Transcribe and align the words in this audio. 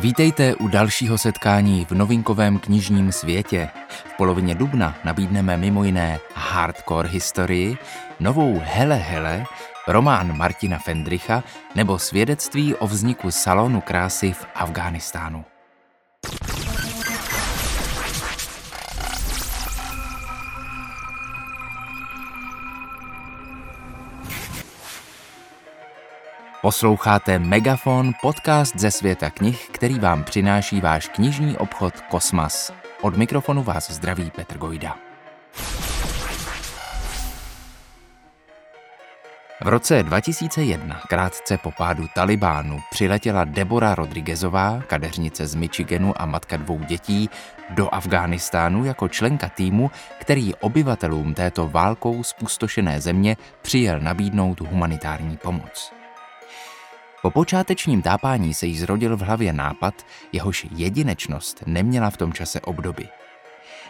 Vítejte 0.00 0.54
u 0.54 0.68
dalšího 0.68 1.18
setkání 1.18 1.84
v 1.84 1.92
novinkovém 1.92 2.58
knižním 2.58 3.12
světě. 3.12 3.68
V 3.88 4.16
polovině 4.16 4.54
dubna 4.54 4.94
nabídneme 5.04 5.56
mimo 5.56 5.84
jiné 5.84 6.18
hardcore 6.34 7.08
historii, 7.08 7.78
novou 8.20 8.62
Hele 8.64 8.96
Hele, 8.96 9.44
román 9.88 10.36
Martina 10.36 10.78
Fendricha 10.78 11.44
nebo 11.74 11.98
svědectví 11.98 12.74
o 12.74 12.86
vzniku 12.86 13.30
salonu 13.30 13.80
krásy 13.80 14.32
v 14.32 14.46
Afghánistánu. 14.54 15.44
Posloucháte 26.62 27.38
Megafon, 27.38 28.12
podcast 28.22 28.76
ze 28.76 28.90
světa 28.90 29.30
knih, 29.30 29.68
který 29.72 29.98
vám 29.98 30.24
přináší 30.24 30.80
váš 30.80 31.08
knižní 31.08 31.56
obchod 31.56 32.00
Kosmas. 32.00 32.72
Od 33.00 33.16
mikrofonu 33.16 33.62
vás 33.62 33.90
zdraví 33.90 34.30
Petr 34.30 34.58
Gojda. 34.58 34.96
V 39.60 39.68
roce 39.68 40.02
2001, 40.02 41.00
krátce 41.08 41.58
po 41.58 41.70
pádu 41.70 42.06
Talibánu, 42.14 42.80
přiletěla 42.90 43.44
Debora 43.44 43.94
Rodriguezová, 43.94 44.82
kadeřnice 44.86 45.46
z 45.46 45.54
Michiganu 45.54 46.22
a 46.22 46.26
matka 46.26 46.56
dvou 46.56 46.78
dětí, 46.78 47.30
do 47.70 47.94
Afghánistánu 47.94 48.84
jako 48.84 49.08
členka 49.08 49.48
týmu, 49.48 49.90
který 50.20 50.54
obyvatelům 50.54 51.34
této 51.34 51.68
válkou 51.68 52.22
spustošené 52.22 53.00
země 53.00 53.36
přijel 53.62 54.00
nabídnout 54.00 54.60
humanitární 54.60 55.36
pomoc. 55.36 55.97
Po 57.22 57.30
počátečním 57.30 58.02
tápání 58.02 58.54
se 58.54 58.66
jí 58.66 58.78
zrodil 58.78 59.16
v 59.16 59.20
hlavě 59.20 59.52
nápad, 59.52 60.06
jehož 60.32 60.66
jedinečnost 60.70 61.62
neměla 61.66 62.10
v 62.10 62.16
tom 62.16 62.32
čase 62.32 62.60
obdoby. 62.60 63.08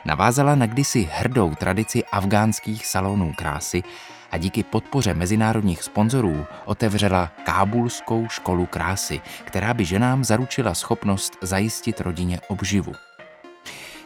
Navázala 0.04 0.54
na 0.54 0.66
kdysi 0.66 1.08
hrdou 1.12 1.54
tradici 1.54 2.04
afgánských 2.04 2.86
salonů 2.86 3.32
krásy 3.36 3.82
a 4.30 4.38
díky 4.38 4.62
podpoře 4.62 5.14
mezinárodních 5.14 5.82
sponzorů 5.82 6.46
otevřela 6.64 7.32
Kábulskou 7.44 8.28
školu 8.28 8.66
krásy, 8.66 9.20
která 9.44 9.74
by 9.74 9.84
ženám 9.84 10.24
zaručila 10.24 10.74
schopnost 10.74 11.32
zajistit 11.42 12.00
rodině 12.00 12.40
obživu. 12.48 12.92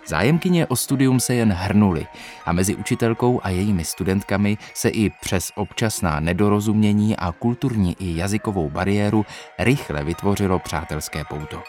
Zájemkyně 0.07 0.67
o 0.67 0.77
studium 0.77 1.21
se 1.21 1.35
jen 1.35 1.53
hrnuly 1.53 2.07
a 2.47 2.53
mezi 2.53 2.75
učitelkou 2.75 3.41
a 3.43 3.49
jejími 3.49 3.85
studentkami 3.85 4.59
se 4.75 4.89
i 4.89 5.11
přes 5.11 5.53
občasná 5.55 6.21
nedorozumění 6.21 7.17
a 7.17 7.33
kulturní 7.33 7.97
i 7.99 8.17
jazykovou 8.17 8.71
bariéru 8.71 9.27
rychle 9.59 10.05
vytvořilo 10.05 10.59
přátelské 10.59 11.25
pouto. 11.25 11.63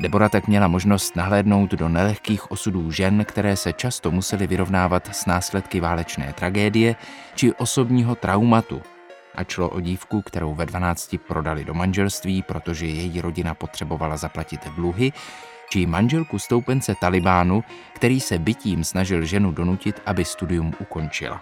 Debora 0.00 0.28
tak 0.28 0.48
měla 0.48 0.68
možnost 0.68 1.16
nahlédnout 1.16 1.70
do 1.70 1.88
nelehkých 1.88 2.50
osudů 2.50 2.90
žen, 2.90 3.24
které 3.24 3.56
se 3.56 3.72
často 3.72 4.10
musely 4.10 4.46
vyrovnávat 4.46 5.08
s 5.14 5.26
následky 5.26 5.80
válečné 5.80 6.32
tragédie 6.32 6.96
či 7.34 7.52
osobního 7.52 8.14
traumatu. 8.14 8.82
A 9.34 9.44
šlo 9.44 9.68
o 9.68 9.80
dívku, 9.80 10.22
kterou 10.22 10.54
ve 10.54 10.66
12 10.66 11.16
prodali 11.28 11.64
do 11.64 11.74
manželství, 11.74 12.42
protože 12.42 12.86
její 12.86 13.20
rodina 13.20 13.54
potřebovala 13.54 14.16
zaplatit 14.16 14.60
dluhy, 14.76 15.12
či 15.70 15.86
manželku 15.86 16.38
stoupence 16.38 16.94
Talibánu, 16.94 17.64
který 17.92 18.20
se 18.20 18.38
bytím 18.38 18.84
snažil 18.84 19.24
ženu 19.24 19.52
donutit, 19.52 20.02
aby 20.06 20.24
studium 20.24 20.72
ukončila. 20.78 21.40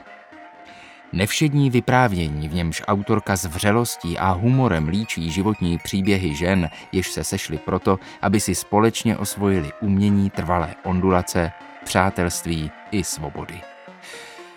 Nevšední 1.13 1.71
vyprávění, 1.71 2.49
v 2.49 2.55
němž 2.55 2.83
autorka 2.87 3.37
s 3.37 3.45
vřelostí 3.45 4.19
a 4.19 4.31
humorem 4.31 4.89
líčí 4.89 5.31
životní 5.31 5.79
příběhy 5.79 6.35
žen, 6.35 6.71
jež 6.93 7.11
se 7.11 7.25
sešly 7.25 7.59
proto, 7.59 7.99
aby 8.23 8.41
si 8.41 8.55
společně 8.55 9.17
osvojili 9.17 9.73
umění 9.81 10.31
trvalé 10.31 10.75
ondulace, 10.85 11.53
přátelství 11.85 12.71
i 12.91 13.05
svobody. 13.05 13.61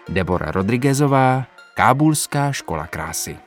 Debora 0.10 0.52
Rodriguezová, 0.52 1.46
Kábulská 1.76 2.52
škola 2.52 2.88
krásy. 2.88 3.38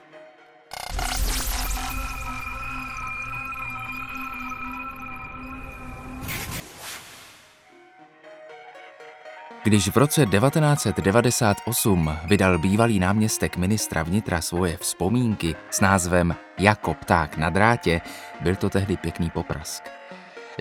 Když 9.71 9.89
v 9.89 9.97
roce 9.97 10.27
1998 10.27 12.17
vydal 12.25 12.59
bývalý 12.59 12.99
náměstek 12.99 13.57
ministra 13.57 14.03
vnitra 14.03 14.41
svoje 14.41 14.77
vzpomínky 14.77 15.55
s 15.71 15.81
názvem 15.81 16.37
Jako 16.59 16.95
pták 16.95 17.37
na 17.37 17.51
drátě, 17.51 18.01
byl 18.41 18.57
to 18.57 18.71
tehdy 18.71 18.97
pěkný 18.97 19.31
poprask. 19.31 19.83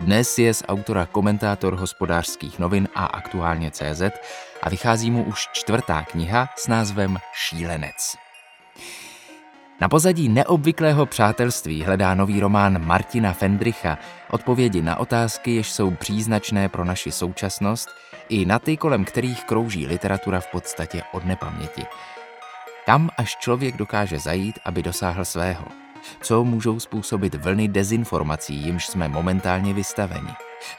Dnes 0.02 0.38
je 0.38 0.54
z 0.54 0.64
autora 0.68 1.06
komentátor 1.06 1.76
hospodářských 1.76 2.60
novin 2.60 2.88
a 2.96 3.06
aktuálně 3.06 3.72
CZ 3.72 4.02
a 4.62 4.70
vychází 4.70 5.12
mu 5.12 5.24
už 5.24 5.48
čtvrtá 5.54 6.02
kniha 6.02 6.50
s 6.58 6.68
názvem 6.68 7.18
Šílenec. 7.34 8.16
Na 9.82 9.90
pozadí 9.90 10.30
neobvyklého 10.30 11.06
přátelství 11.06 11.84
hledá 11.84 12.16
nový 12.16 12.40
román 12.40 12.86
Martina 12.86 13.34
Fendricha 13.34 13.98
odpovědi 14.30 14.82
na 14.82 14.96
otázky, 14.96 15.56
jež 15.56 15.72
jsou 15.72 15.92
příznačné 15.92 16.70
pro 16.70 16.86
naši 16.86 17.12
současnost– 17.12 17.90
i 18.30 18.46
na 18.46 18.60
ty, 18.60 18.78
kolem 18.78 19.06
kterých 19.06 19.44
krouží 19.44 19.88
literatura 19.88 20.40
v 20.40 20.48
podstatě 20.48 21.04
od 21.12 21.26
nepaměti. 21.26 21.86
Kam 22.86 23.10
až 23.18 23.38
člověk 23.38 23.78
dokáže 23.78 24.20
zajít, 24.20 24.60
aby 24.66 24.84
dosáhl 24.84 25.26
svého? 25.26 25.66
Co 26.22 26.44
můžou 26.44 26.80
způsobit 26.80 27.36
vlny 27.36 27.68
dezinformací, 27.68 28.56
jimž 28.56 28.88
jsme 28.88 29.08
momentálně 29.08 29.74
vystaveni? 29.74 30.30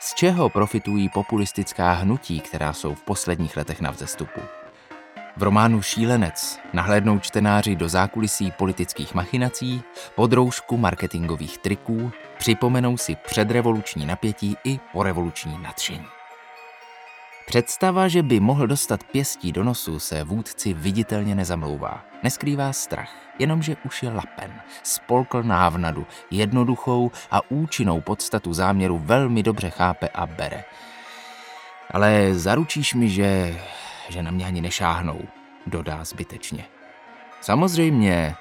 Z 0.00 0.15
čeho 0.15 0.49
profitují 0.49 1.09
populistická 1.09 1.93
hnutí, 1.93 2.41
která 2.41 2.72
jsou 2.72 2.94
v 2.94 3.03
posledních 3.03 3.56
letech 3.56 3.81
na 3.81 3.91
vzestupu? 3.91 4.41
V 5.37 5.43
románu 5.43 5.83
Šílenec 5.83 6.59
nahlédnou 6.72 7.19
čtenáři 7.19 7.77
do 7.77 7.89
zákulisí 7.89 8.50
politických 8.50 9.15
machinací, 9.15 9.83
podroužku 10.15 10.77
marketingových 10.77 11.59
triků, 11.59 12.12
připomenou 12.39 12.97
si 12.97 13.16
předrevoluční 13.16 14.06
napětí 14.06 14.56
i 14.65 14.81
porevoluční 14.93 15.59
nadšení. 15.62 16.20
Představa, 17.50 18.09
že 18.09 18.22
by 18.22 18.41
mohl 18.41 18.66
dostat 18.66 19.05
pěstí 19.05 19.53
do 19.53 19.65
nosu, 19.65 19.99
se 19.99 20.25
vůdci 20.25 20.72
viditelně 20.72 21.34
nezamlouvá. 21.34 22.05
Neskrývá 22.22 22.72
strach, 22.72 23.11
jenomže 23.38 23.77
už 23.84 24.03
je 24.03 24.11
lapen. 24.11 24.61
Spolkl 24.83 25.43
návnadu, 25.43 26.06
jednoduchou 26.31 27.10
a 27.31 27.50
účinnou 27.50 28.00
podstatu 28.00 28.55
záměru 28.55 28.99
velmi 28.99 29.43
dobře 29.43 29.71
chápe 29.71 30.09
a 30.09 30.27
bere. 30.27 30.65
Ale 31.91 32.34
zaručíš 32.34 32.94
mi, 32.94 33.09
že, 33.09 33.60
že 34.09 34.22
na 34.22 34.31
mě 34.31 34.47
ani 34.47 34.60
nešáhnou, 34.60 35.21
dodá 35.66 36.05
zbytečně. 36.05 36.65
Samozřejmě, 37.41 38.34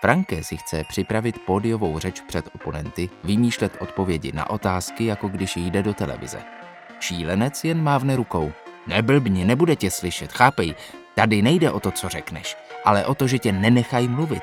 Franke 0.00 0.44
si 0.44 0.56
chce 0.56 0.84
připravit 0.88 1.38
pódiovou 1.46 1.98
řeč 1.98 2.20
před 2.20 2.48
oponenty, 2.54 3.10
vymýšlet 3.24 3.76
odpovědi 3.80 4.32
na 4.32 4.50
otázky, 4.50 5.04
jako 5.04 5.28
když 5.28 5.56
jde 5.56 5.82
do 5.82 5.94
televize. 5.94 6.59
Šílenec 7.00 7.64
jen 7.64 7.82
mávne 7.82 8.16
rukou. 8.16 8.52
Neblbni, 8.86 9.44
nebude 9.44 9.76
tě 9.76 9.90
slyšet, 9.90 10.32
chápej, 10.32 10.74
tady 11.14 11.42
nejde 11.42 11.70
o 11.70 11.80
to, 11.80 11.90
co 11.90 12.08
řekneš, 12.08 12.56
ale 12.84 13.06
o 13.06 13.14
to, 13.14 13.26
že 13.26 13.38
tě 13.38 13.52
nenechají 13.52 14.08
mluvit. 14.08 14.42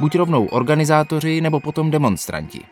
Buď 0.00 0.14
rovnou 0.14 0.46
organizátoři, 0.46 1.40
nebo 1.40 1.60
potom 1.60 1.90
demonstranti. 1.90 2.64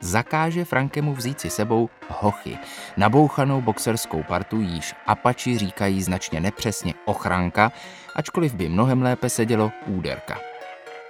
Zakáže 0.00 0.64
Frankemu 0.64 1.14
vzít 1.14 1.40
si 1.40 1.50
sebou 1.50 1.88
hochy, 2.08 2.58
nabouchanou 2.96 3.60
boxerskou 3.60 4.22
partu, 4.22 4.60
jíž 4.60 4.94
Apači 5.06 5.58
říkají 5.58 6.02
značně 6.02 6.40
nepřesně 6.40 6.94
ochranka, 7.04 7.72
ačkoliv 8.14 8.54
by 8.54 8.68
mnohem 8.68 9.02
lépe 9.02 9.30
sedělo 9.30 9.72
úderka. 9.86 10.38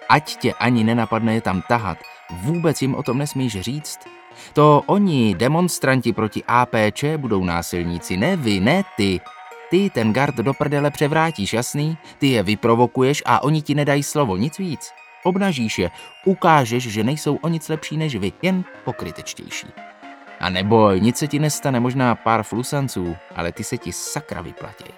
Ať 0.08 0.36
tě 0.36 0.52
ani 0.52 0.84
nenapadne 0.84 1.34
je 1.34 1.40
tam 1.40 1.62
tahat, 1.68 1.98
vůbec 2.30 2.82
jim 2.82 2.94
o 2.94 3.02
tom 3.02 3.18
nesmíš 3.18 3.60
říct, 3.60 3.98
to 4.52 4.82
oni, 4.86 5.34
demonstranti 5.34 6.12
proti 6.12 6.44
APČ, 6.44 7.04
budou 7.16 7.44
násilníci, 7.44 8.16
ne 8.16 8.36
vy, 8.36 8.60
ne 8.60 8.84
ty. 8.96 9.20
Ty 9.70 9.90
ten 9.90 10.12
gard 10.12 10.34
do 10.36 10.54
prdele 10.54 10.90
převrátíš, 10.90 11.52
jasný? 11.52 11.98
Ty 12.18 12.26
je 12.26 12.42
vyprovokuješ 12.42 13.22
a 13.26 13.42
oni 13.42 13.62
ti 13.62 13.74
nedají 13.74 14.02
slovo, 14.02 14.36
nic 14.36 14.58
víc. 14.58 14.92
Obnažíš 15.24 15.78
je, 15.78 15.90
ukážeš, 16.24 16.88
že 16.88 17.04
nejsou 17.04 17.36
o 17.36 17.48
nic 17.48 17.68
lepší 17.68 17.96
než 17.96 18.16
vy, 18.16 18.32
jen 18.42 18.64
pokrytečtější. 18.84 19.66
A 20.40 20.50
neboj, 20.50 21.00
nic 21.00 21.16
se 21.16 21.28
ti 21.28 21.38
nestane, 21.38 21.80
možná 21.80 22.14
pár 22.14 22.42
flusanců, 22.42 23.16
ale 23.34 23.52
ty 23.52 23.64
se 23.64 23.78
ti 23.78 23.92
sakra 23.92 24.40
vyplatí. 24.40 24.92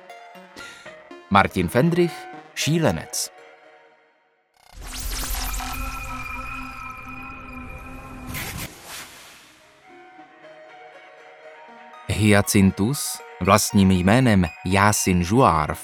Martin 1.31 1.69
Fendrich, 1.69 2.12
Šílenec. 2.55 3.38
Hyacinthus, 12.19 13.20
vlastním 13.41 13.91
jménem 13.91 14.47
Jásin 14.65 15.25
Žuárv, 15.25 15.79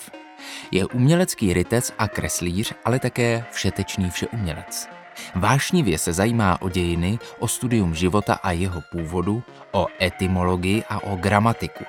je 0.70 0.86
umělecký 0.86 1.52
rytec 1.52 1.92
a 1.98 2.08
kreslíř, 2.08 2.72
ale 2.84 2.98
také 2.98 3.44
všetečný 3.50 4.10
všeumělec. 4.10 4.88
Vášnivě 5.34 5.98
se 5.98 6.12
zajímá 6.12 6.62
o 6.62 6.68
dějiny, 6.68 7.18
o 7.38 7.48
studium 7.48 7.94
života 7.94 8.34
a 8.34 8.50
jeho 8.50 8.80
původu, 8.92 9.42
o 9.72 9.86
etymologii 10.02 10.84
a 10.88 11.02
o 11.04 11.16
gramatiku. 11.16 11.84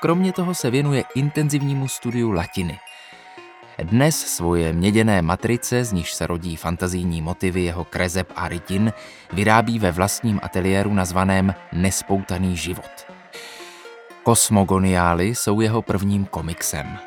Kromě 0.00 0.32
toho 0.32 0.54
se 0.54 0.70
věnuje 0.70 1.04
intenzivnímu 1.14 1.88
studiu 1.88 2.30
latiny. 2.30 2.78
Dnes 3.82 4.20
svoje 4.20 4.72
měděné 4.72 5.22
matrice, 5.22 5.84
z 5.84 5.92
níž 5.92 6.12
se 6.14 6.26
rodí 6.26 6.56
fantazijní 6.56 7.22
motivy 7.22 7.62
jeho 7.62 7.84
krezeb 7.84 8.32
a 8.36 8.48
rytin, 8.48 8.92
vyrábí 9.32 9.78
ve 9.78 9.92
vlastním 9.92 10.40
ateliéru 10.42 10.94
nazvaném 10.94 11.54
Nespoutaný 11.72 12.56
život. 12.56 13.11
Kosmogoniály 14.22 15.28
jsou 15.28 15.60
jeho 15.60 15.82
prvním 15.82 16.24
komiksem. 16.24 16.98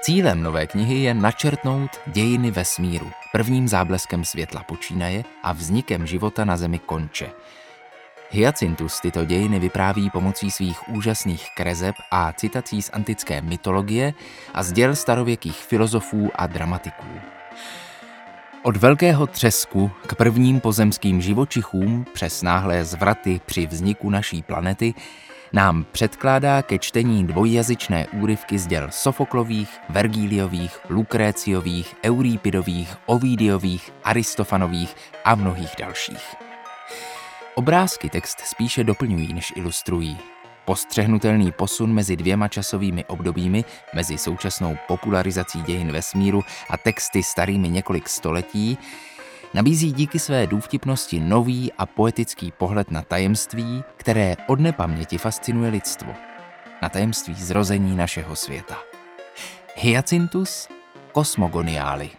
Cílem 0.00 0.42
nové 0.42 0.66
knihy 0.66 0.94
je 0.94 1.14
načrtnout 1.14 1.90
dějiny 2.06 2.50
vesmíru, 2.50 3.10
prvním 3.32 3.68
zábleskem 3.68 4.24
světla 4.24 4.62
počínaje 4.62 5.24
a 5.42 5.52
vznikem 5.52 6.06
života 6.06 6.44
na 6.44 6.56
Zemi 6.56 6.78
konče. 6.78 7.30
Hyacintus 8.30 9.00
tyto 9.00 9.24
dějiny 9.24 9.58
vypráví 9.58 10.10
pomocí 10.10 10.50
svých 10.50 10.88
úžasných 10.88 11.46
krezeb 11.56 11.94
a 12.10 12.32
citací 12.32 12.82
z 12.82 12.90
antické 12.92 13.42
mytologie 13.42 14.14
a 14.54 14.62
z 14.62 14.72
děl 14.72 14.96
starověkých 14.96 15.56
filozofů 15.56 16.30
a 16.34 16.46
dramatiků. 16.46 17.06
Od 18.62 18.76
velkého 18.76 19.26
třesku 19.26 19.90
k 20.06 20.14
prvním 20.14 20.60
pozemským 20.60 21.20
živočichům 21.20 22.06
přes 22.12 22.42
náhlé 22.42 22.84
zvraty 22.84 23.40
při 23.46 23.66
vzniku 23.66 24.10
naší 24.10 24.42
planety 24.42 24.94
nám 25.52 25.86
předkládá 25.92 26.62
ke 26.62 26.78
čtení 26.78 27.26
dvojjazyčné 27.26 28.06
úryvky 28.06 28.58
z 28.58 28.66
děl 28.66 28.88
Sofoklových, 28.90 29.78
Vergíliových, 29.88 30.78
Lukréciových, 30.88 31.94
Eurípidových, 32.04 32.96
Ovidiových, 33.06 33.90
Aristofanových 34.04 34.96
a 35.24 35.34
mnohých 35.34 35.70
dalších. 35.78 36.34
Obrázky 37.54 38.10
text 38.10 38.40
spíše 38.40 38.84
doplňují, 38.84 39.34
než 39.34 39.52
ilustrují. 39.56 40.18
Postřehnutelný 40.64 41.52
posun 41.52 41.92
mezi 41.94 42.16
dvěma 42.16 42.48
časovými 42.48 43.04
obdobími, 43.04 43.64
mezi 43.94 44.18
současnou 44.18 44.76
popularizací 44.88 45.62
dějin 45.62 45.92
vesmíru 45.92 46.44
a 46.70 46.76
texty 46.76 47.22
starými 47.22 47.68
několik 47.68 48.08
století, 48.08 48.78
nabízí 49.54 49.92
díky 49.92 50.18
své 50.18 50.46
důvtipnosti 50.46 51.20
nový 51.20 51.72
a 51.78 51.86
poetický 51.86 52.52
pohled 52.58 52.90
na 52.90 53.02
tajemství, 53.02 53.84
které 53.96 54.36
od 54.46 54.60
nepaměti 54.60 55.18
fascinuje 55.18 55.70
lidstvo. 55.70 56.14
Na 56.82 56.88
tajemství 56.88 57.34
zrození 57.34 57.96
našeho 57.96 58.36
světa. 58.36 58.78
Hyacintus 59.76 60.68
kosmogoniály. 61.12 62.10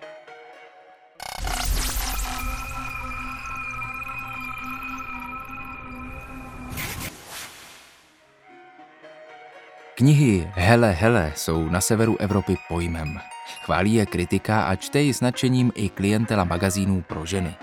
Knihy 9.96 10.50
Hele 10.54 10.92
Hele 10.92 11.34
jsou 11.36 11.70
na 11.70 11.82
severu 11.82 12.18
Evropy 12.20 12.58
pojmem. 12.70 13.33
Chválí 13.62 13.94
je 13.94 14.06
kritika 14.06 14.64
a 14.64 14.76
čte 14.76 15.02
ji 15.02 15.14
s 15.14 15.22
nadšením 15.22 15.72
i 15.76 15.90
klientela 15.90 16.44
magazínů 16.44 17.02
pro 17.02 17.26
ženy. 17.26 17.56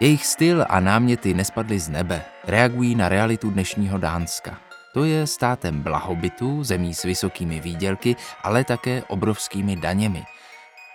Jejich 0.00 0.26
styl 0.26 0.64
a 0.68 0.80
náměty 0.80 1.34
nespadly 1.34 1.78
z 1.78 1.88
nebe, 1.88 2.24
reagují 2.44 2.94
na 2.94 3.08
realitu 3.08 3.50
dnešního 3.50 3.98
Dánska. 3.98 4.58
To 4.94 5.04
je 5.04 5.26
státem 5.26 5.82
blahobytu, 5.82 6.64
zemí 6.64 6.94
s 6.94 7.02
vysokými 7.02 7.60
výdělky, 7.60 8.16
ale 8.42 8.64
také 8.64 9.02
obrovskými 9.02 9.76
daněmi. 9.76 10.24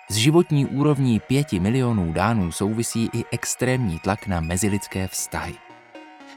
S 0.10 0.16
životní 0.16 0.66
úrovní 0.66 1.20
pěti 1.20 1.60
milionů 1.60 2.14
Dánů 2.14 2.52
souvisí 2.52 3.10
i 3.14 3.24
extrémní 3.32 4.00
tlak 4.00 4.28
na 4.28 4.40
mezilidské 4.40 5.08
vztahy. 5.08 5.56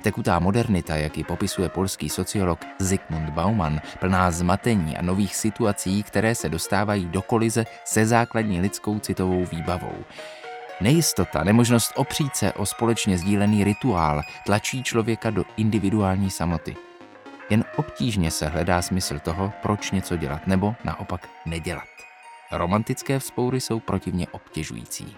Tekutá 0.06 0.38
modernita, 0.38 0.96
jak 0.96 1.18
ji 1.18 1.24
popisuje 1.24 1.68
polský 1.68 2.08
sociolog 2.08 2.60
Zygmunt 2.78 3.30
Bauman, 3.30 3.80
plná 4.00 4.30
zmatení 4.30 4.96
a 4.96 5.02
nových 5.02 5.36
situací, 5.36 6.02
které 6.02 6.34
se 6.34 6.48
dostávají 6.48 7.06
do 7.06 7.22
kolize 7.22 7.66
se 7.84 8.06
základní 8.06 8.60
lidskou 8.60 8.98
citovou 8.98 9.44
výbavou. 9.44 10.04
Nejistota, 10.80 11.44
nemožnost 11.44 11.92
opřít 11.96 12.36
se 12.36 12.52
o 12.52 12.66
společně 12.66 13.18
sdílený 13.18 13.64
rituál 13.64 14.22
tlačí 14.44 14.82
člověka 14.82 15.30
do 15.30 15.44
individuální 15.56 16.30
samoty. 16.30 16.76
Jen 17.50 17.64
obtížně 17.76 18.30
se 18.30 18.46
hledá 18.46 18.82
smysl 18.82 19.18
toho, 19.18 19.52
proč 19.62 19.90
něco 19.90 20.16
dělat 20.16 20.46
nebo 20.46 20.74
naopak 20.84 21.28
nedělat. 21.46 21.88
Romantické 22.52 23.18
vzpoury 23.18 23.60
jsou 23.60 23.80
protivně 23.80 24.26
obtěžující. 24.30 25.16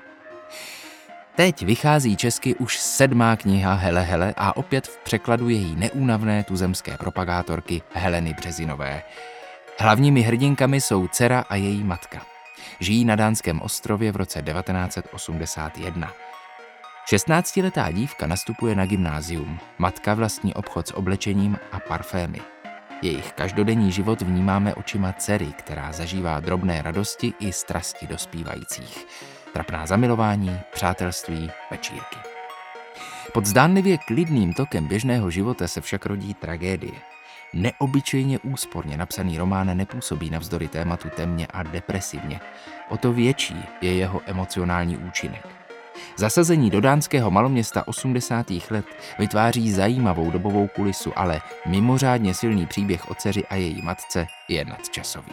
Teď 1.38 1.62
vychází 1.62 2.16
česky 2.16 2.54
už 2.54 2.78
sedmá 2.78 3.36
kniha 3.36 3.74
Hele 3.74 4.02
Hele 4.02 4.34
a 4.36 4.56
opět 4.56 4.86
v 4.86 4.98
překladu 4.98 5.48
její 5.48 5.76
neúnavné 5.76 6.44
tuzemské 6.44 6.96
propagátorky 6.96 7.82
Heleny 7.92 8.34
Březinové. 8.34 9.02
Hlavními 9.78 10.20
hrdinkami 10.20 10.80
jsou 10.80 11.08
dcera 11.08 11.44
a 11.48 11.54
její 11.54 11.84
matka. 11.84 12.22
Žijí 12.80 13.04
na 13.04 13.16
dánském 13.16 13.60
ostrově 13.60 14.12
v 14.12 14.16
roce 14.16 14.42
1981. 14.42 16.12
16-letá 17.12 17.92
dívka 17.92 18.26
nastupuje 18.26 18.74
na 18.74 18.86
gymnázium, 18.86 19.58
matka 19.78 20.14
vlastní 20.14 20.54
obchod 20.54 20.88
s 20.88 20.94
oblečením 20.94 21.58
a 21.72 21.80
parfémy. 21.80 22.40
Jejich 23.02 23.32
každodenní 23.32 23.92
život 23.92 24.20
vnímáme 24.20 24.74
očima 24.74 25.12
dcery, 25.12 25.46
která 25.58 25.92
zažívá 25.92 26.40
drobné 26.40 26.82
radosti 26.82 27.32
i 27.40 27.52
strasti 27.52 28.06
dospívajících 28.06 29.06
trapná 29.52 29.86
zamilování, 29.86 30.60
přátelství, 30.72 31.50
večírky. 31.70 32.16
Pod 33.32 33.46
zdánlivě 33.46 33.98
klidným 33.98 34.54
tokem 34.54 34.86
běžného 34.86 35.30
života 35.30 35.68
se 35.68 35.80
však 35.80 36.06
rodí 36.06 36.34
tragédie. 36.34 36.94
Neobyčejně 37.52 38.38
úsporně 38.38 38.96
napsaný 38.96 39.38
román 39.38 39.76
nepůsobí 39.76 40.30
navzdory 40.30 40.68
tématu 40.68 41.08
temně 41.16 41.46
a 41.46 41.62
depresivně. 41.62 42.40
O 42.88 42.96
to 42.96 43.12
větší 43.12 43.64
je 43.80 43.94
jeho 43.94 44.20
emocionální 44.26 44.96
účinek. 44.96 45.46
Zasazení 46.16 46.70
do 46.70 46.80
dánského 46.80 47.30
maloměsta 47.30 47.88
80. 47.88 48.46
let 48.70 48.86
vytváří 49.18 49.72
zajímavou 49.72 50.30
dobovou 50.30 50.68
kulisu, 50.68 51.12
ale 51.18 51.40
mimořádně 51.66 52.34
silný 52.34 52.66
příběh 52.66 53.10
o 53.10 53.14
dceři 53.14 53.46
a 53.46 53.54
její 53.54 53.82
matce 53.82 54.26
je 54.48 54.64
nadčasový. 54.64 55.32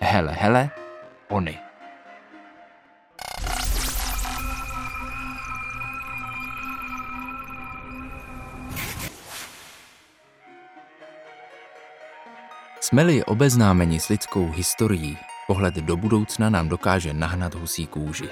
Hele, 0.00 0.32
hele, 0.32 0.70
Ony. 1.28 1.65
Jsme-li 12.86 13.24
obeznámeni 13.24 14.00
s 14.00 14.08
lidskou 14.08 14.50
historií, 14.50 15.18
pohled 15.46 15.74
do 15.74 15.96
budoucna 15.96 16.50
nám 16.50 16.68
dokáže 16.68 17.12
nahnat 17.12 17.54
husí 17.54 17.86
kůži. 17.86 18.28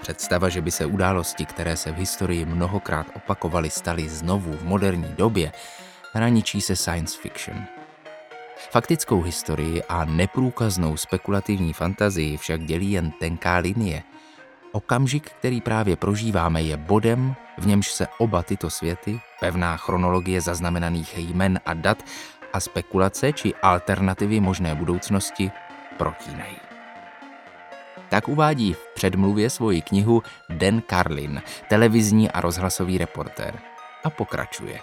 Představa, 0.00 0.48
že 0.48 0.60
by 0.60 0.70
se 0.70 0.86
události, 0.86 1.46
které 1.46 1.76
se 1.76 1.92
v 1.92 1.96
historii 1.96 2.44
mnohokrát 2.44 3.06
opakovaly, 3.16 3.70
staly 3.70 4.08
znovu 4.08 4.52
v 4.52 4.64
moderní 4.64 5.14
době, 5.18 5.52
hraničí 6.12 6.60
se 6.60 6.76
science 6.76 7.18
fiction. 7.20 7.64
Faktickou 8.70 9.22
historii 9.22 9.82
a 9.82 10.04
neprůkaznou 10.04 10.96
spekulativní 10.96 11.72
fantazii 11.72 12.36
však 12.36 12.64
dělí 12.64 12.92
jen 12.92 13.10
tenká 13.10 13.56
linie. 13.56 14.02
Okamžik, 14.72 15.30
který 15.30 15.60
právě 15.60 15.96
prožíváme, 15.96 16.62
je 16.62 16.76
bodem, 16.76 17.34
v 17.58 17.66
němž 17.66 17.92
se 17.92 18.06
oba 18.18 18.42
tyto 18.42 18.70
světy, 18.70 19.20
pevná 19.40 19.76
chronologie 19.76 20.40
zaznamenaných 20.40 21.18
jmen 21.18 21.60
a 21.66 21.74
dat 21.74 22.02
a 22.52 22.60
spekulace 22.60 23.32
či 23.32 23.54
alternativy 23.62 24.40
možné 24.40 24.74
budoucnosti 24.74 25.50
protínají. 25.96 26.56
Tak 28.08 28.28
uvádí 28.28 28.72
v 28.72 28.86
předmluvě 28.94 29.50
svoji 29.50 29.82
knihu 29.82 30.22
Den 30.48 30.82
Carlin, 30.90 31.42
televizní 31.68 32.30
a 32.30 32.40
rozhlasový 32.40 32.98
reportér. 32.98 33.58
A 34.04 34.10
pokračuje. 34.10 34.80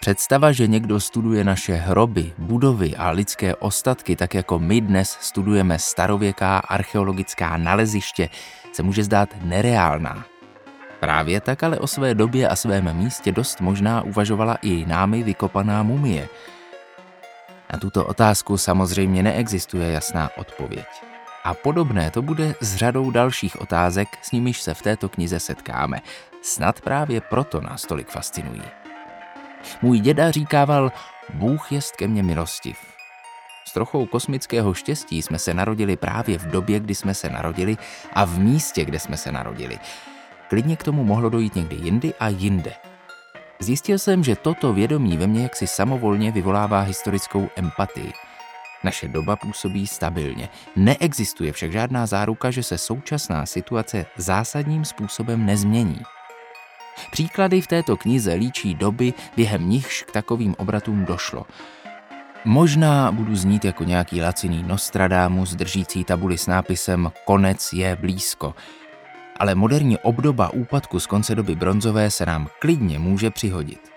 Představa, 0.00 0.52
že 0.52 0.66
někdo 0.66 1.00
studuje 1.00 1.44
naše 1.44 1.74
hroby, 1.74 2.32
budovy 2.38 2.96
a 2.96 3.10
lidské 3.10 3.54
ostatky, 3.54 4.16
tak 4.16 4.34
jako 4.34 4.58
my 4.58 4.80
dnes 4.80 5.16
studujeme 5.20 5.78
starověká 5.78 6.58
archeologická 6.58 7.56
naleziště, 7.56 8.28
se 8.72 8.82
může 8.82 9.04
zdát 9.04 9.28
nereálná. 9.42 10.24
Právě 11.04 11.40
tak 11.40 11.62
ale 11.62 11.78
o 11.78 11.86
své 11.86 12.14
době 12.14 12.48
a 12.48 12.56
svém 12.56 12.96
místě 12.96 13.32
dost 13.32 13.60
možná 13.60 14.02
uvažovala 14.02 14.54
i 14.62 14.86
námi 14.86 15.22
vykopaná 15.22 15.82
mumie. 15.82 16.28
Na 17.72 17.78
tuto 17.78 18.06
otázku 18.06 18.58
samozřejmě 18.58 19.22
neexistuje 19.22 19.92
jasná 19.92 20.30
odpověď. 20.36 20.86
A 21.44 21.54
podobné 21.54 22.10
to 22.10 22.22
bude 22.22 22.54
s 22.60 22.76
řadou 22.76 23.10
dalších 23.10 23.60
otázek, 23.60 24.08
s 24.22 24.32
nimiž 24.32 24.62
se 24.62 24.74
v 24.74 24.82
této 24.82 25.08
knize 25.08 25.40
setkáme. 25.40 26.00
Snad 26.42 26.80
právě 26.80 27.20
proto 27.20 27.60
nás 27.60 27.82
tolik 27.82 28.08
fascinují. 28.08 28.62
Můj 29.82 30.00
děda 30.00 30.30
říkával, 30.30 30.92
Bůh 31.34 31.72
jest 31.72 31.96
ke 31.96 32.08
mně 32.08 32.22
milostiv. 32.22 32.78
S 33.68 33.72
trochou 33.72 34.06
kosmického 34.06 34.74
štěstí 34.74 35.22
jsme 35.22 35.38
se 35.38 35.54
narodili 35.54 35.96
právě 35.96 36.38
v 36.38 36.46
době, 36.46 36.80
kdy 36.80 36.94
jsme 36.94 37.14
se 37.14 37.30
narodili 37.30 37.76
a 38.12 38.24
v 38.24 38.38
místě, 38.38 38.84
kde 38.84 38.98
jsme 38.98 39.16
se 39.16 39.32
narodili. 39.32 39.78
Klidně 40.48 40.76
k 40.76 40.82
tomu 40.82 41.04
mohlo 41.04 41.28
dojít 41.28 41.54
někdy 41.54 41.76
jindy 41.76 42.14
a 42.20 42.28
jinde. 42.28 42.72
Zjistil 43.60 43.98
jsem, 43.98 44.24
že 44.24 44.36
toto 44.36 44.72
vědomí 44.72 45.16
ve 45.16 45.26
mně 45.26 45.42
jaksi 45.42 45.66
samovolně 45.66 46.32
vyvolává 46.32 46.80
historickou 46.80 47.48
empatii. 47.56 48.12
Naše 48.84 49.08
doba 49.08 49.36
působí 49.36 49.86
stabilně. 49.86 50.48
Neexistuje 50.76 51.52
však 51.52 51.72
žádná 51.72 52.06
záruka, 52.06 52.50
že 52.50 52.62
se 52.62 52.78
současná 52.78 53.46
situace 53.46 54.06
zásadním 54.16 54.84
způsobem 54.84 55.46
nezmění. 55.46 56.00
Příklady 57.10 57.60
v 57.60 57.66
této 57.66 57.96
knize 57.96 58.34
líčí 58.34 58.74
doby, 58.74 59.14
během 59.36 59.68
nichž 59.68 60.02
k 60.02 60.12
takovým 60.12 60.54
obratům 60.58 61.04
došlo. 61.04 61.46
Možná 62.44 63.12
budu 63.12 63.36
znít 63.36 63.64
jako 63.64 63.84
nějaký 63.84 64.22
laciný 64.22 64.62
Nostradamus 64.62 65.54
držící 65.54 66.04
tabuli 66.04 66.38
s 66.38 66.46
nápisem 66.46 67.12
Konec 67.24 67.72
je 67.72 67.96
blízko, 67.96 68.54
ale 69.40 69.54
moderní 69.54 69.98
obdoba 69.98 70.52
úpadku 70.52 71.00
z 71.00 71.06
konce 71.06 71.34
doby 71.34 71.54
bronzové 71.54 72.10
se 72.10 72.26
nám 72.26 72.48
klidně 72.58 72.98
může 72.98 73.30
přihodit. 73.30 73.94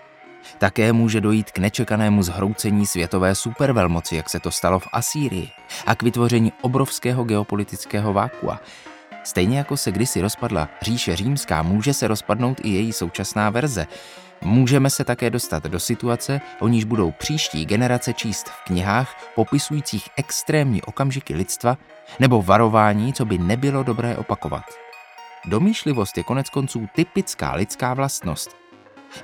Také 0.58 0.92
může 0.92 1.20
dojít 1.20 1.50
k 1.50 1.58
nečekanému 1.58 2.22
zhroucení 2.22 2.86
světové 2.86 3.34
supervelmoci, 3.34 4.16
jak 4.16 4.30
se 4.30 4.40
to 4.40 4.50
stalo 4.50 4.78
v 4.78 4.88
Asýrii, 4.92 5.48
a 5.86 5.94
k 5.94 6.02
vytvoření 6.02 6.52
obrovského 6.62 7.24
geopolitického 7.24 8.12
vákua. 8.12 8.60
Stejně 9.24 9.58
jako 9.58 9.76
se 9.76 9.92
kdysi 9.92 10.20
rozpadla 10.20 10.68
říše 10.82 11.16
římská, 11.16 11.62
může 11.62 11.94
se 11.94 12.08
rozpadnout 12.08 12.60
i 12.64 12.68
její 12.68 12.92
současná 12.92 13.50
verze. 13.50 13.86
Můžeme 14.42 14.90
se 14.90 15.04
také 15.04 15.30
dostat 15.30 15.64
do 15.64 15.80
situace, 15.80 16.40
o 16.60 16.68
níž 16.68 16.84
budou 16.84 17.10
příští 17.10 17.66
generace 17.66 18.12
číst 18.12 18.48
v 18.48 18.64
knihách 18.64 19.16
popisujících 19.34 20.08
extrémní 20.16 20.82
okamžiky 20.82 21.34
lidstva 21.34 21.78
nebo 22.20 22.42
varování, 22.42 23.12
co 23.12 23.24
by 23.24 23.38
nebylo 23.38 23.82
dobré 23.82 24.16
opakovat. 24.16 24.87
Domýšlivost 25.48 26.16
je 26.16 26.22
konec 26.22 26.50
konců 26.50 26.88
typická 26.94 27.54
lidská 27.54 27.94
vlastnost. 27.94 28.56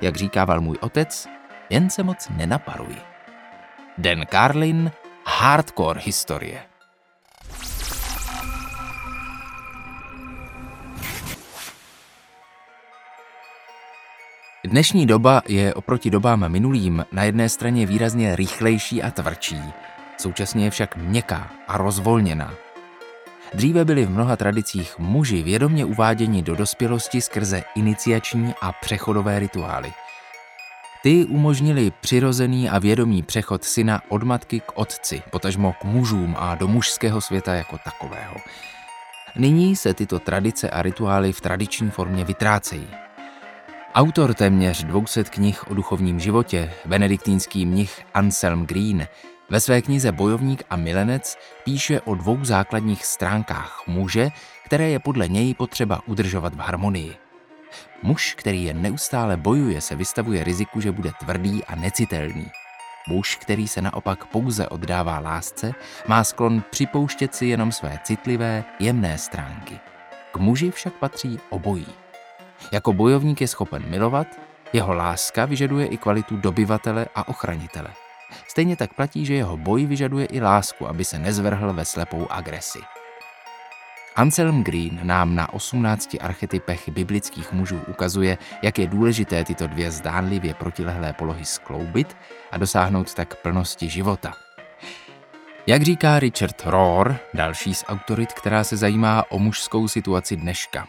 Jak 0.01 0.15
říkával 0.15 0.61
můj 0.61 0.77
otec, 0.81 1.27
jen 1.69 1.89
se 1.89 2.03
moc 2.03 2.29
nenaparuj. 2.37 2.95
Den 3.97 4.25
Carlin, 4.31 4.91
hardcore 5.25 6.01
historie. 6.03 6.61
Dnešní 14.63 15.05
doba 15.05 15.41
je 15.47 15.73
oproti 15.73 16.09
dobám 16.09 16.49
minulým 16.51 17.05
na 17.11 17.23
jedné 17.23 17.49
straně 17.49 17.85
výrazně 17.85 18.35
rychlejší 18.35 19.03
a 19.03 19.11
tvrdší, 19.11 19.61
současně 20.17 20.65
je 20.65 20.71
však 20.71 20.95
měkká 20.95 21.51
a 21.67 21.77
rozvolněná. 21.77 22.64
Dříve 23.55 23.85
byli 23.85 24.05
v 24.05 24.09
mnoha 24.09 24.35
tradicích 24.35 24.99
muži 24.99 25.43
vědomě 25.43 25.85
uváděni 25.85 26.41
do 26.41 26.55
dospělosti 26.55 27.21
skrze 27.21 27.63
iniciační 27.75 28.53
a 28.61 28.71
přechodové 28.71 29.39
rituály. 29.39 29.93
Ty 31.03 31.25
umožnili 31.25 31.91
přirozený 32.01 32.69
a 32.69 32.79
vědomý 32.79 33.23
přechod 33.23 33.63
syna 33.63 34.01
od 34.09 34.23
matky 34.23 34.59
k 34.59 34.71
otci, 34.75 35.21
potažmo 35.31 35.73
k 35.81 35.83
mužům 35.83 36.35
a 36.39 36.55
do 36.55 36.67
mužského 36.67 37.21
světa 37.21 37.53
jako 37.53 37.77
takového. 37.77 38.35
Nyní 39.35 39.75
se 39.75 39.93
tyto 39.93 40.19
tradice 40.19 40.69
a 40.69 40.81
rituály 40.81 41.31
v 41.31 41.41
tradiční 41.41 41.89
formě 41.89 42.25
vytrácejí. 42.25 42.87
Autor 43.93 44.33
téměř 44.33 44.83
200 44.83 45.23
knih 45.23 45.71
o 45.71 45.73
duchovním 45.73 46.19
životě, 46.19 46.73
benediktínský 46.85 47.65
mnich 47.65 48.01
Anselm 48.13 48.65
Green, 48.65 49.07
ve 49.49 49.59
své 49.59 49.81
knize 49.81 50.11
Bojovník 50.11 50.63
a 50.69 50.75
milenec 50.75 51.37
píše 51.63 52.01
o 52.01 52.15
dvou 52.15 52.45
základních 52.45 53.05
stránkách 53.05 53.83
muže, 53.87 54.29
které 54.65 54.89
je 54.89 54.99
podle 54.99 55.27
něj 55.27 55.53
potřeba 55.53 56.01
udržovat 56.05 56.55
v 56.55 56.59
harmonii. 56.59 57.15
Muž, 58.03 58.33
který 58.37 58.63
je 58.63 58.73
neustále 58.73 59.37
bojuje, 59.37 59.81
se 59.81 59.95
vystavuje 59.95 60.43
riziku, 60.43 60.81
že 60.81 60.91
bude 60.91 61.11
tvrdý 61.19 61.63
a 61.65 61.75
necitelný. 61.75 62.51
Muž, 63.07 63.35
který 63.35 63.67
se 63.67 63.81
naopak 63.81 64.25
pouze 64.25 64.67
oddává 64.67 65.19
lásce, 65.19 65.73
má 66.07 66.23
sklon 66.23 66.63
připouštět 66.69 67.35
si 67.35 67.45
jenom 67.45 67.71
své 67.71 67.99
citlivé, 68.03 68.63
jemné 68.79 69.17
stránky. 69.17 69.79
K 70.31 70.37
muži 70.37 70.71
však 70.71 70.93
patří 70.93 71.39
obojí. 71.49 71.87
Jako 72.71 72.93
bojovník 72.93 73.41
je 73.41 73.47
schopen 73.47 73.89
milovat, 73.89 74.27
jeho 74.73 74.93
láska 74.93 75.45
vyžaduje 75.45 75.87
i 75.87 75.97
kvalitu 75.97 76.37
dobyvatele 76.37 77.05
a 77.15 77.27
ochranitele. 77.27 78.04
Stejně 78.47 78.75
tak 78.75 78.93
platí, 78.93 79.25
že 79.25 79.33
jeho 79.33 79.57
boj 79.57 79.85
vyžaduje 79.85 80.25
i 80.25 80.41
lásku, 80.41 80.87
aby 80.87 81.05
se 81.05 81.19
nezvrhl 81.19 81.73
ve 81.73 81.85
slepou 81.85 82.31
agresi. 82.31 82.79
Anselm 84.15 84.63
Green 84.63 84.99
nám 85.03 85.35
na 85.35 85.53
18 85.53 86.15
archetypech 86.21 86.89
biblických 86.89 87.51
mužů 87.51 87.81
ukazuje, 87.87 88.37
jak 88.61 88.79
je 88.79 88.87
důležité 88.87 89.43
tyto 89.43 89.67
dvě 89.67 89.91
zdánlivě 89.91 90.53
protilehlé 90.53 91.13
polohy 91.13 91.45
skloubit 91.45 92.17
a 92.51 92.57
dosáhnout 92.57 93.13
tak 93.13 93.35
plnosti 93.35 93.89
života. 93.89 94.33
Jak 95.67 95.81
říká 95.81 96.19
Richard 96.19 96.61
Rohr, 96.65 97.15
další 97.33 97.73
z 97.73 97.83
autorit, 97.87 98.33
která 98.33 98.63
se 98.63 98.77
zajímá 98.77 99.23
o 99.31 99.39
mužskou 99.39 99.87
situaci 99.87 100.35
dneška. 100.35 100.87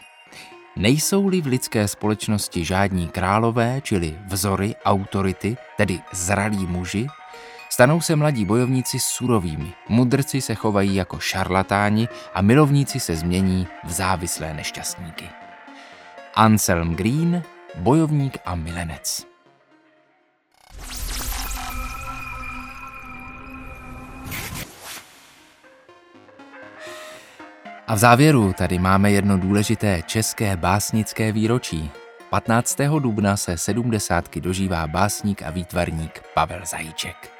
Nejsou-li 0.75 1.41
v 1.41 1.45
lidské 1.45 1.87
společnosti 1.87 2.65
žádní 2.65 3.07
králové, 3.07 3.81
čili 3.81 4.17
vzory, 4.27 4.75
autority, 4.85 5.57
tedy 5.77 5.99
zralí 6.11 6.65
muži, 6.65 7.07
Stanou 7.77 8.01
se 8.01 8.15
mladí 8.15 8.45
bojovníci 8.45 8.99
surovými, 8.99 9.73
mudrci 9.89 10.41
se 10.41 10.55
chovají 10.55 10.95
jako 10.95 11.19
šarlatáni 11.19 12.07
a 12.33 12.41
milovníci 12.41 12.99
se 12.99 13.15
změní 13.15 13.67
v 13.83 13.91
závislé 13.91 14.53
nešťastníky. 14.53 15.29
Anselm 16.35 16.95
Green, 16.95 17.43
bojovník 17.75 18.37
a 18.45 18.55
milenec. 18.55 19.25
A 27.87 27.95
v 27.95 27.97
závěru 27.97 28.53
tady 28.53 28.79
máme 28.79 29.11
jedno 29.11 29.37
důležité 29.37 30.01
české 30.05 30.57
básnické 30.57 31.31
výročí. 31.31 31.91
15. 32.29 32.77
dubna 32.99 33.37
se 33.37 33.57
sedmdesátky 33.57 34.41
dožívá 34.41 34.87
básník 34.87 35.43
a 35.43 35.49
výtvarník 35.49 36.23
Pavel 36.33 36.61
Zajíček. 36.65 37.36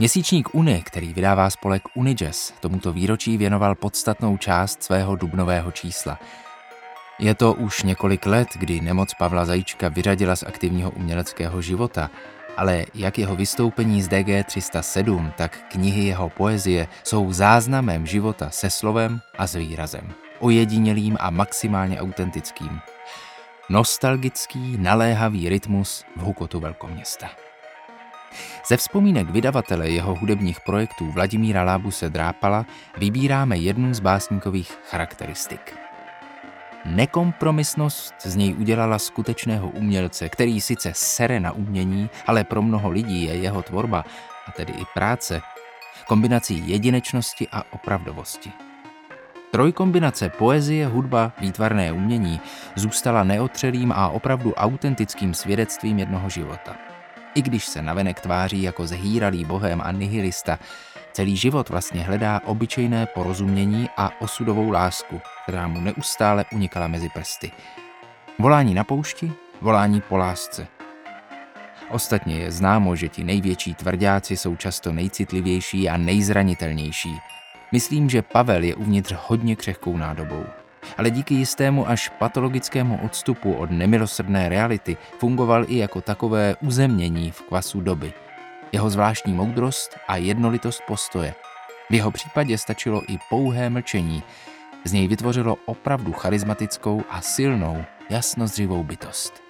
Měsíčník 0.00 0.54
Uny, 0.54 0.82
který 0.86 1.14
vydává 1.14 1.50
spolek 1.50 1.82
Unijazz, 1.94 2.52
tomuto 2.60 2.92
výročí 2.92 3.36
věnoval 3.36 3.74
podstatnou 3.74 4.36
část 4.36 4.82
svého 4.82 5.16
dubnového 5.16 5.72
čísla. 5.72 6.18
Je 7.18 7.34
to 7.34 7.54
už 7.54 7.82
několik 7.82 8.26
let, 8.26 8.48
kdy 8.54 8.80
nemoc 8.80 9.14
Pavla 9.14 9.44
Zajíčka 9.44 9.88
vyřadila 9.88 10.36
z 10.36 10.42
aktivního 10.42 10.90
uměleckého 10.90 11.62
života, 11.62 12.10
ale 12.56 12.84
jak 12.94 13.18
jeho 13.18 13.36
vystoupení 13.36 14.02
z 14.02 14.08
DG 14.08 14.46
307, 14.46 15.32
tak 15.36 15.58
knihy 15.68 16.04
jeho 16.04 16.28
poezie 16.28 16.88
jsou 17.04 17.32
záznamem 17.32 18.06
života 18.06 18.50
se 18.50 18.70
slovem 18.70 19.20
a 19.38 19.46
s 19.46 19.54
výrazem. 19.54 20.12
Ojedinělým 20.38 21.16
a 21.20 21.30
maximálně 21.30 22.00
autentickým. 22.00 22.80
Nostalgický, 23.68 24.76
naléhavý 24.76 25.48
rytmus 25.48 26.04
v 26.16 26.20
hukotu 26.20 26.60
velkoměsta. 26.60 27.47
Ze 28.66 28.76
vzpomínek 28.76 29.30
vydavatele 29.30 29.90
jeho 29.90 30.14
hudebních 30.14 30.60
projektů 30.60 31.10
Vladimíra 31.10 31.62
Lábuse 31.62 32.10
Drápala 32.10 32.66
vybíráme 32.98 33.56
jednu 33.56 33.94
z 33.94 34.00
básníkových 34.00 34.78
charakteristik. 34.90 35.76
Nekompromisnost 36.84 38.14
z 38.22 38.36
něj 38.36 38.54
udělala 38.54 38.98
skutečného 38.98 39.68
umělce, 39.68 40.28
který 40.28 40.60
sice 40.60 40.90
sere 40.94 41.40
na 41.40 41.52
umění, 41.52 42.10
ale 42.26 42.44
pro 42.44 42.62
mnoho 42.62 42.90
lidí 42.90 43.24
je 43.24 43.34
jeho 43.34 43.62
tvorba, 43.62 44.04
a 44.46 44.52
tedy 44.52 44.72
i 44.72 44.84
práce, 44.94 45.40
kombinací 46.06 46.62
jedinečnosti 46.66 47.48
a 47.52 47.62
opravdovosti. 47.72 48.52
Trojkombinace 49.50 50.28
poezie, 50.28 50.86
hudba, 50.86 51.32
výtvarné 51.40 51.92
umění 51.92 52.40
zůstala 52.74 53.24
neotřelým 53.24 53.92
a 53.92 54.08
opravdu 54.08 54.54
autentickým 54.54 55.34
svědectvím 55.34 55.98
jednoho 55.98 56.28
života– 56.28 56.76
i 57.34 57.42
když 57.42 57.66
se 57.66 57.82
navenek 57.82 58.20
tváří 58.20 58.62
jako 58.62 58.86
zhýralý 58.86 59.44
bohem 59.44 59.80
a 59.84 59.92
nihilista, 59.92 60.58
celý 61.12 61.36
život 61.36 61.68
vlastně 61.68 62.02
hledá 62.02 62.40
obyčejné 62.44 63.06
porozumění 63.06 63.88
a 63.96 64.20
osudovou 64.20 64.70
lásku, 64.70 65.20
která 65.42 65.68
mu 65.68 65.80
neustále 65.80 66.44
unikala 66.52 66.86
mezi 66.86 67.08
prsty. 67.08 67.52
Volání 68.38 68.74
na 68.74 68.84
poušti, 68.84 69.32
volání 69.60 70.00
po 70.00 70.16
lásce. 70.16 70.66
Ostatně 71.90 72.38
je 72.38 72.52
známo, 72.52 72.96
že 72.96 73.08
ti 73.08 73.24
největší 73.24 73.74
tvrdáci 73.74 74.36
jsou 74.36 74.56
často 74.56 74.92
nejcitlivější 74.92 75.88
a 75.88 75.96
nejzranitelnější. 75.96 77.18
Myslím, 77.72 78.10
že 78.10 78.22
Pavel 78.22 78.62
je 78.62 78.74
uvnitř 78.74 79.14
hodně 79.26 79.56
křehkou 79.56 79.96
nádobou 79.96 80.44
ale 80.96 81.10
díky 81.10 81.34
jistému 81.34 81.88
až 81.88 82.08
patologickému 82.08 83.00
odstupu 83.04 83.52
od 83.52 83.70
nemilosrdné 83.70 84.48
reality 84.48 84.96
fungoval 85.18 85.64
i 85.68 85.76
jako 85.76 86.00
takové 86.00 86.56
uzemnění 86.60 87.30
v 87.30 87.42
kvasu 87.42 87.80
doby. 87.80 88.12
jeho 88.72 88.90
zvláštní 88.90 89.34
moudrost 89.34 89.96
a 90.08 90.16
jednolitost 90.16 90.82
postoje. 90.86 91.34
V 91.90 91.94
jeho 91.94 92.10
případě 92.10 92.58
stačilo 92.58 93.02
i 93.08 93.18
pouhé 93.30 93.70
mlčení. 93.70 94.22
Z 94.84 94.92
něj 94.92 95.08
vytvořilo 95.08 95.56
opravdu 95.66 96.12
charismatickou 96.12 97.02
a 97.10 97.20
silnou, 97.20 97.84
jasnozřivou 98.10 98.84
bytost. 98.84 99.42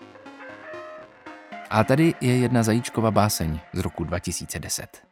A 1.71 1.85
tady 1.85 2.14
je 2.21 2.37
jedna 2.38 2.62
zajíčková 2.62 3.11
báseň 3.11 3.61
z 3.73 3.78
roku 3.78 4.04
2010. 4.04 5.02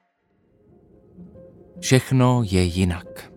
Všechno 1.80 2.42
je 2.44 2.62
jinak. 2.62 3.35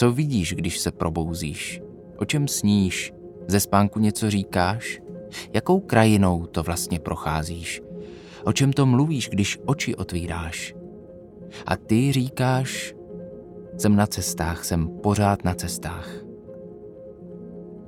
Co 0.00 0.12
vidíš, 0.12 0.54
když 0.54 0.78
se 0.78 0.90
probouzíš? 0.90 1.82
O 2.16 2.24
čem 2.24 2.48
sníš? 2.48 3.12
Ze 3.48 3.60
spánku 3.60 3.98
něco 3.98 4.30
říkáš? 4.30 5.00
Jakou 5.52 5.80
krajinou 5.80 6.46
to 6.46 6.62
vlastně 6.62 6.98
procházíš? 6.98 7.82
O 8.44 8.52
čem 8.52 8.72
to 8.72 8.86
mluvíš, 8.86 9.28
když 9.28 9.58
oči 9.66 9.94
otvíráš? 9.94 10.74
A 11.66 11.76
ty 11.76 12.12
říkáš, 12.12 12.94
jsem 13.78 13.96
na 13.96 14.06
cestách, 14.06 14.64
jsem 14.64 14.88
pořád 14.88 15.44
na 15.44 15.54
cestách. 15.54 16.10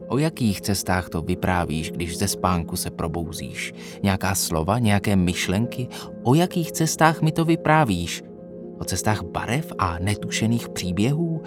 O 0.08 0.18
jakých 0.18 0.60
cestách 0.60 1.08
to 1.08 1.22
vyprávíš, 1.22 1.90
když 1.90 2.18
ze 2.18 2.28
spánku 2.28 2.76
se 2.76 2.90
probouzíš? 2.90 3.72
Nějaká 4.02 4.34
slova, 4.34 4.78
nějaké 4.78 5.16
myšlenky? 5.16 5.88
O 6.22 6.34
jakých 6.34 6.72
cestách 6.72 7.22
mi 7.22 7.32
to 7.32 7.44
vyprávíš? 7.44 8.22
O 8.78 8.84
cestách 8.84 9.22
barev 9.22 9.72
a 9.78 9.98
netušených 9.98 10.68
příběhů? 10.68 11.42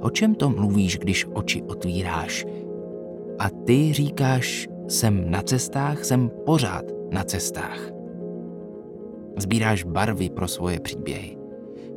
O 0.00 0.10
čem 0.10 0.34
to 0.34 0.50
mluvíš, 0.50 0.98
když 0.98 1.26
oči 1.32 1.62
otvíráš? 1.62 2.46
A 3.38 3.50
ty 3.50 3.92
říkáš, 3.92 4.68
jsem 4.88 5.30
na 5.30 5.42
cestách, 5.42 6.04
jsem 6.04 6.30
pořád 6.46 6.84
na 7.10 7.24
cestách. 7.24 7.90
Sbíráš 9.36 9.84
barvy 9.84 10.30
pro 10.30 10.48
svoje 10.48 10.80
příběhy. 10.80 11.38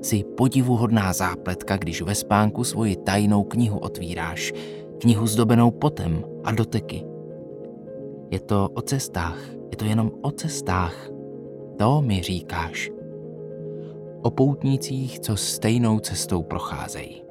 Jsi 0.02 0.24
podivuhodná 0.24 1.14
zápletka, 1.14 1.78
když 1.78 2.02
ve 2.02 2.16
spánku 2.16 2.64
svoji 2.64 2.96
tajnou 2.96 3.44
knihu 3.44 3.80
otvíráš, 3.80 4.54
knihu 4.98 5.28
zdobenou 5.28 5.72
potem 5.72 6.24
a 6.44 6.52
doteky. 6.52 7.06
Je 8.32 8.40
to 8.40 8.70
o 8.74 8.82
cestách, 8.82 9.40
je 9.72 9.78
to 9.78 9.86
jenom 9.86 10.12
o 10.22 10.32
cestách. 10.32 11.10
To 11.78 12.02
mi 12.02 12.22
říkáš. 12.22 12.92
O 14.22 14.32
poutnících, 14.32 15.20
co 15.20 15.36
stejnou 15.36 16.00
cestou 16.00 16.44
procházejí. 16.44 17.31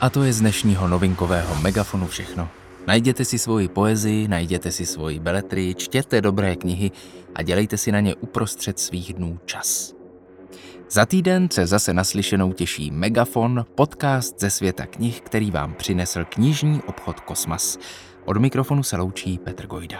A 0.00 0.10
to 0.10 0.22
je 0.22 0.32
z 0.32 0.40
dnešního 0.40 0.88
novinkového 0.88 1.54
megafonu 1.54 2.06
všechno. 2.06 2.48
Najděte 2.86 3.24
si 3.24 3.38
svoji 3.38 3.68
poezii, 3.68 4.28
najděte 4.28 4.72
si 4.72 4.86
svoji 4.86 5.18
beletry, 5.18 5.74
čtěte 5.74 6.20
dobré 6.20 6.56
knihy 6.56 6.90
a 7.34 7.42
dělejte 7.42 7.76
si 7.76 7.92
na 7.92 8.00
ně 8.00 8.14
uprostřed 8.14 8.78
svých 8.78 9.14
dnů 9.14 9.38
čas. 9.44 9.94
Za 10.90 11.06
týden 11.06 11.50
se 11.50 11.66
zase 11.66 11.94
naslyšenou 11.94 12.52
těší 12.52 12.90
Megafon, 12.90 13.64
podcast 13.74 14.40
ze 14.40 14.50
světa 14.50 14.86
knih, 14.86 15.20
který 15.20 15.50
vám 15.50 15.74
přinesl 15.74 16.24
knižní 16.24 16.82
obchod 16.86 17.20
Kosmas. 17.20 17.78
Od 18.24 18.36
mikrofonu 18.36 18.82
se 18.82 18.96
loučí 18.96 19.38
Petr 19.38 19.66
Gojda. 19.66 19.98